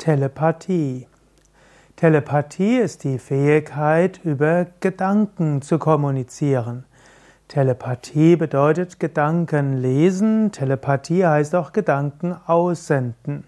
[0.00, 1.06] Telepathie.
[1.96, 6.84] Telepathie ist die Fähigkeit, über Gedanken zu kommunizieren.
[7.48, 13.44] Telepathie bedeutet Gedanken lesen, Telepathie heißt auch Gedanken aussenden.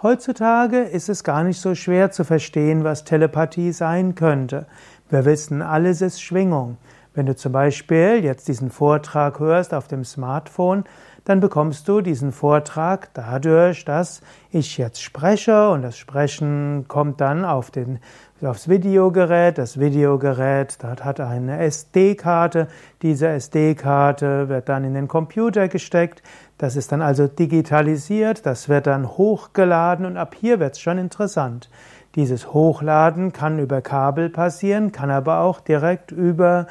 [0.00, 4.66] Heutzutage ist es gar nicht so schwer zu verstehen, was Telepathie sein könnte.
[5.10, 6.76] Wir wissen, alles ist Schwingung.
[7.14, 10.84] Wenn du zum Beispiel jetzt diesen Vortrag hörst auf dem Smartphone,
[11.24, 17.44] dann bekommst du diesen Vortrag dadurch, dass ich jetzt spreche und das Sprechen kommt dann
[17.44, 18.00] auf den,
[18.42, 19.58] aufs Videogerät.
[19.58, 22.66] Das Videogerät dort hat eine SD-Karte.
[23.02, 26.22] Diese SD-Karte wird dann in den Computer gesteckt.
[26.58, 28.46] Das ist dann also digitalisiert.
[28.46, 31.68] Das wird dann hochgeladen und ab hier wird es schon interessant.
[32.14, 36.66] Dieses Hochladen kann über Kabel passieren, kann aber auch direkt über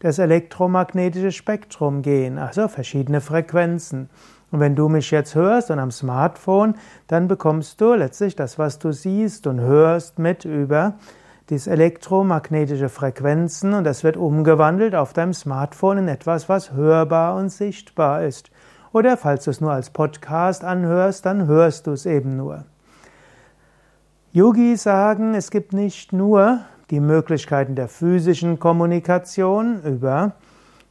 [0.00, 4.10] das elektromagnetische Spektrum gehen, also verschiedene Frequenzen.
[4.50, 6.76] Und wenn du mich jetzt hörst und am Smartphone,
[7.08, 10.94] dann bekommst du letztlich das, was du siehst und hörst mit über
[11.50, 17.50] diese elektromagnetische Frequenzen und das wird umgewandelt auf deinem Smartphone in etwas, was hörbar und
[17.50, 18.50] sichtbar ist.
[18.92, 22.64] Oder falls du es nur als Podcast anhörst, dann hörst du es eben nur.
[24.32, 30.32] Yogis sagen, es gibt nicht nur die Möglichkeiten der physischen Kommunikation über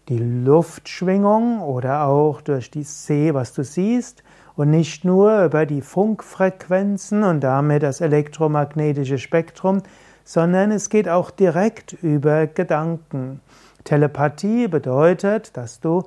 [0.10, 4.24] die Luftschwingung oder auch durch die See, was du siehst,
[4.56, 9.82] und nicht nur über die Funkfrequenzen und damit das elektromagnetische Spektrum,
[10.24, 13.42] sondern es geht auch direkt über Gedanken.
[13.84, 16.04] Telepathie bedeutet, dass du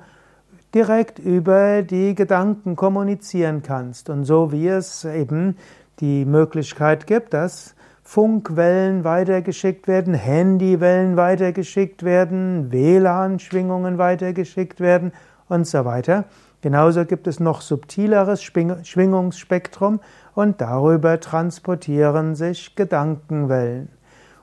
[0.73, 4.09] direkt über die Gedanken kommunizieren kannst.
[4.09, 5.57] Und so wie es eben
[5.99, 7.75] die Möglichkeit gibt, dass
[8.09, 15.11] Funkwellen weitergeschickt werden, Handywellen weitergeschickt werden, WLAN-Schwingungen weitergeschickt werden
[15.47, 16.25] und so weiter.
[16.61, 19.99] Genauso gibt es noch subtileres Schwingungsspektrum
[20.33, 23.89] und darüber transportieren sich Gedankenwellen.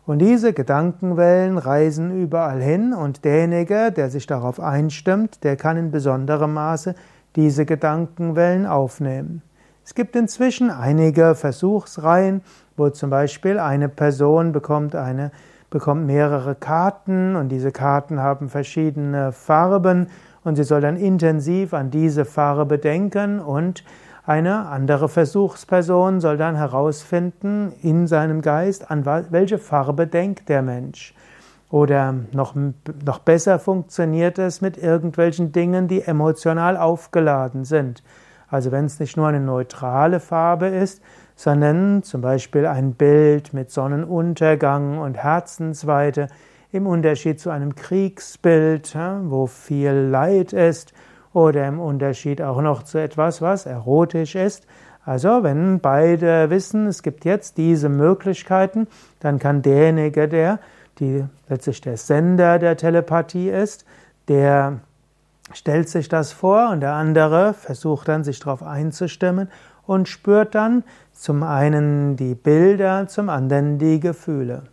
[0.07, 5.91] Und diese Gedankenwellen reisen überall hin und derjenige, der sich darauf einstimmt, der kann in
[5.91, 6.95] besonderem Maße
[7.35, 9.43] diese Gedankenwellen aufnehmen.
[9.87, 12.43] Es gibt inzwischen einige Versuchsreihen,
[12.77, 15.31] wo zum Beispiel eine Person bekommt eine
[15.71, 20.09] bekommt mehrere Karten und diese Karten haben verschiedene Farben
[20.43, 23.85] und sie soll dann intensiv an diese Farbe denken und
[24.27, 31.15] eine andere Versuchsperson soll dann herausfinden in seinem Geist, an welche Farbe denkt der Mensch.
[31.71, 32.57] Oder noch,
[33.05, 38.03] noch besser funktioniert es mit irgendwelchen Dingen, die emotional aufgeladen sind.
[38.57, 41.03] Also wenn es nicht nur eine neutrale Farbe ist,
[41.35, 46.29] sondern zum Beispiel ein Bild mit Sonnenuntergang und Herzensweite
[46.73, 50.95] im Unterschied zu einem Kriegsbild, wo viel Leid ist,
[51.35, 54.67] oder im Unterschied auch noch zu etwas, was erotisch ist.
[55.05, 58.87] Also wenn beide wissen, es gibt jetzt diese Möglichkeiten,
[59.21, 60.61] dann kann derjenige, der
[60.99, 63.85] die letztlich der Sender der Telepathie ist,
[64.29, 64.81] der
[65.53, 69.49] stellt sich das vor und der andere versucht dann, sich darauf einzustimmen
[69.87, 74.65] und spürt dann zum einen die Bilder, zum anderen die Gefühle.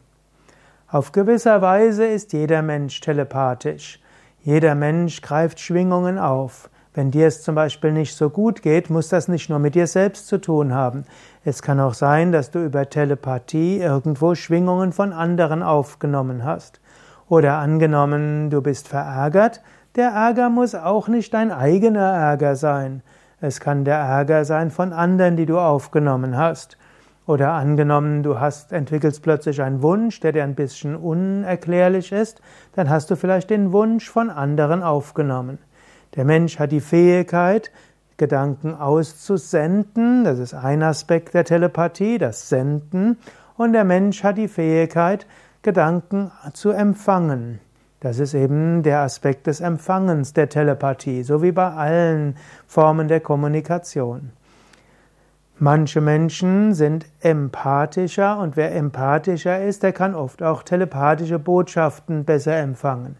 [0.87, 3.99] Auf gewisser Weise ist jeder Mensch telepathisch.
[4.43, 6.69] Jeder Mensch greift Schwingungen auf.
[6.93, 9.87] Wenn dir es zum Beispiel nicht so gut geht, muss das nicht nur mit dir
[9.87, 11.05] selbst zu tun haben.
[11.43, 16.79] Es kann auch sein, dass du über Telepathie irgendwo Schwingungen von anderen aufgenommen hast.
[17.27, 19.61] Oder angenommen, du bist verärgert,
[19.95, 23.03] der Ärger muss auch nicht dein eigener Ärger sein.
[23.41, 26.77] Es kann der Ärger sein von anderen, die du aufgenommen hast.
[27.25, 32.41] Oder angenommen, du hast, entwickelst plötzlich einen Wunsch, der dir ein bisschen unerklärlich ist,
[32.75, 35.59] dann hast du vielleicht den Wunsch von anderen aufgenommen.
[36.15, 37.71] Der Mensch hat die Fähigkeit,
[38.17, 43.17] Gedanken auszusenden, das ist ein Aspekt der Telepathie, das Senden,
[43.55, 45.25] und der Mensch hat die Fähigkeit,
[45.61, 47.59] Gedanken zu empfangen.
[48.03, 52.35] Das ist eben der Aspekt des Empfangens der Telepathie, so wie bei allen
[52.67, 54.33] Formen der Kommunikation.
[55.57, 62.57] Manche Menschen sind empathischer und wer empathischer ist, der kann oft auch telepathische Botschaften besser
[62.57, 63.15] empfangen.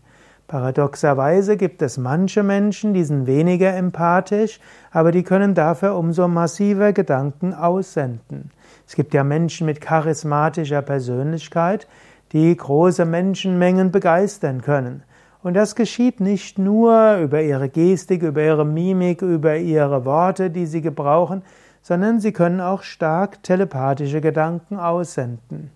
[0.48, 4.60] Paradoxerweise gibt es manche Menschen, die sind weniger empathisch,
[4.92, 8.52] aber die können dafür umso massiver Gedanken aussenden.
[8.86, 11.88] Es gibt ja Menschen mit charismatischer Persönlichkeit,
[12.34, 15.04] die große Menschenmengen begeistern können.
[15.44, 20.66] Und das geschieht nicht nur über ihre Gestik, über ihre Mimik, über ihre Worte, die
[20.66, 21.44] sie gebrauchen,
[21.82, 25.70] sondern sie können auch stark telepathische Gedanken aussenden.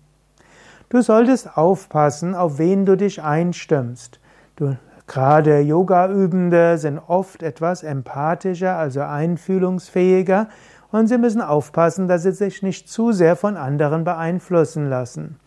[0.88, 4.18] Du solltest aufpassen, auf wen du dich einstimmst.
[4.56, 4.76] Du,
[5.06, 10.48] gerade Yoga-Übende sind oft etwas empathischer, also einfühlungsfähiger
[10.90, 15.38] und sie müssen aufpassen, dass sie sich nicht zu sehr von anderen beeinflussen lassen.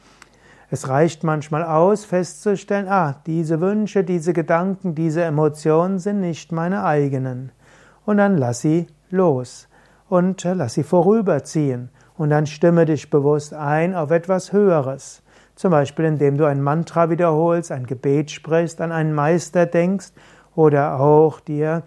[0.74, 6.86] Es reicht manchmal aus, festzustellen, ah, diese Wünsche, diese Gedanken, diese Emotionen sind nicht meine
[6.86, 7.52] eigenen.
[8.06, 9.68] Und dann lass sie los
[10.08, 11.90] und äh, lass sie vorüberziehen.
[12.18, 15.24] Und dann stimme dich bewusst ein auf etwas Höheres.
[15.56, 20.14] Zum Beispiel, indem du ein Mantra wiederholst, ein Gebet sprichst, an einen Meister denkst
[20.56, 21.84] oder auch dir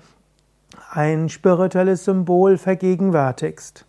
[0.91, 3.87] ein spirituelles Symbol vergegenwärtigst.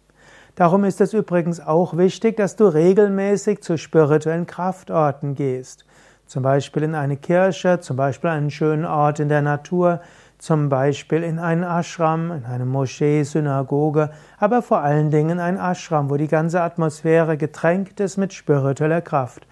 [0.56, 5.86] Darum ist es übrigens auch wichtig, dass du regelmäßig zu spirituellen Kraftorten gehst.
[6.28, 10.00] Zum Beispiel in eine Kirche, zum Beispiel einen schönen Ort in der Natur,
[10.38, 16.10] zum Beispiel in einen Ashram, in eine Moschee, Synagoge, aber vor allen Dingen ein Ashram,
[16.10, 19.46] wo die ganze Atmosphäre getränkt ist mit spiritueller Kraft.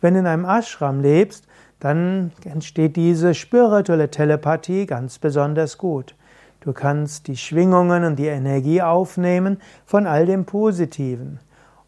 [0.00, 1.46] Wenn du in einem Ashram lebst,
[1.78, 6.16] dann entsteht diese spirituelle Telepathie ganz besonders gut.
[6.60, 11.38] Du kannst die Schwingungen und die Energie aufnehmen von all dem Positiven.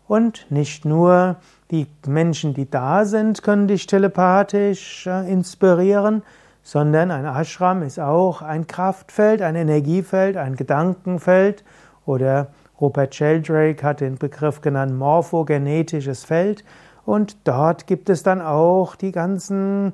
[0.06, 1.36] Und nicht nur
[1.70, 6.22] die Menschen, die da sind, können dich telepathisch äh, inspirieren,
[6.62, 11.64] sondern ein Ashram ist auch ein Kraftfeld, ein Energiefeld, ein Gedankenfeld
[12.06, 12.48] oder
[12.80, 16.64] Rupert Sheldrake hat den Begriff genannt morphogenetisches Feld
[17.04, 19.92] und dort gibt es dann auch die ganzen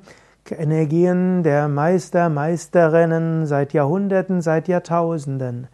[0.51, 5.67] Energien der Meister, Meisterinnen seit Jahrhunderten, seit Jahrtausenden.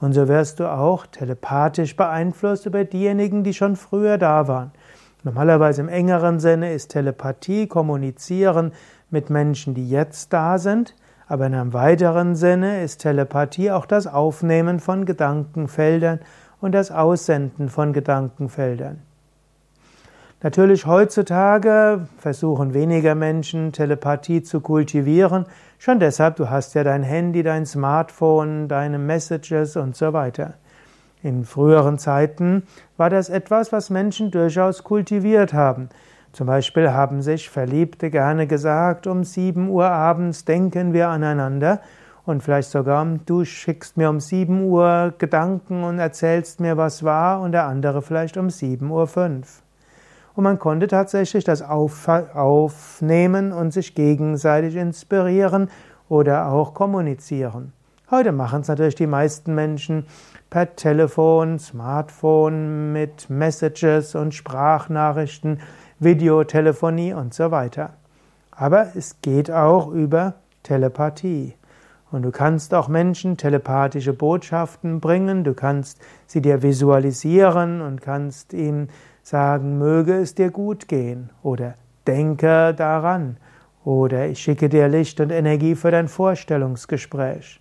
[0.00, 4.72] Und so wirst du auch telepathisch beeinflusst über diejenigen, die schon früher da waren.
[5.22, 8.72] Normalerweise im engeren Sinne ist Telepathie Kommunizieren
[9.10, 10.94] mit Menschen, die jetzt da sind,
[11.28, 16.20] aber in einem weiteren Sinne ist Telepathie auch das Aufnehmen von Gedankenfeldern
[16.60, 19.02] und das Aussenden von Gedankenfeldern.
[20.42, 25.44] Natürlich heutzutage versuchen weniger Menschen Telepathie zu kultivieren,
[25.78, 30.54] schon deshalb, du hast ja dein Handy, dein Smartphone, deine Messages und so weiter.
[31.22, 32.62] In früheren Zeiten
[32.96, 35.90] war das etwas, was Menschen durchaus kultiviert haben.
[36.32, 41.82] Zum Beispiel haben sich Verliebte gerne gesagt, um sieben Uhr abends denken wir aneinander
[42.24, 47.42] und vielleicht sogar du schickst mir um sieben Uhr Gedanken und erzählst mir, was war
[47.42, 49.62] und der andere vielleicht um sieben Uhr fünf
[50.34, 55.70] und man konnte tatsächlich das aufnehmen und sich gegenseitig inspirieren
[56.08, 57.72] oder auch kommunizieren.
[58.10, 60.04] Heute machen es natürlich die meisten Menschen
[60.50, 65.60] per Telefon, Smartphone mit Messages und Sprachnachrichten,
[66.00, 67.94] Videotelefonie und so weiter.
[68.50, 70.34] Aber es geht auch über
[70.64, 71.54] Telepathie.
[72.12, 78.52] Und du kannst auch Menschen telepathische Botschaften bringen, du kannst sie dir visualisieren und kannst
[78.52, 78.88] ihnen
[79.22, 81.74] sagen, möge es dir gut gehen oder
[82.06, 83.36] denke daran
[83.84, 87.60] oder ich schicke dir Licht und Energie für dein Vorstellungsgespräch.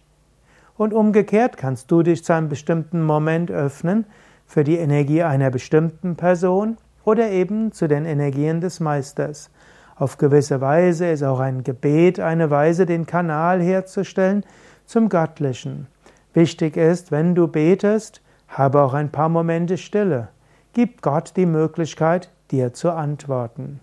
[0.77, 4.05] Und umgekehrt kannst du dich zu einem bestimmten Moment öffnen
[4.45, 9.51] für die Energie einer bestimmten Person oder eben zu den Energien des Meisters.
[9.99, 14.45] Auf gewisse Weise ist auch ein Gebet eine Weise, den Kanal herzustellen
[14.85, 15.87] zum Göttlichen.
[16.33, 20.29] Wichtig ist, wenn du betest, habe auch ein paar Momente Stille.
[20.71, 23.81] Gib Gott die Möglichkeit, dir zu antworten.